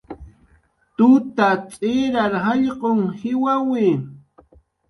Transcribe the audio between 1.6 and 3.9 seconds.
tz'irar jallq'un jiwawi